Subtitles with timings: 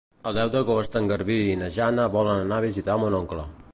[0.29, 3.45] El deu d'agost en Garbí i na Jana volen anar a visitar mon oncle.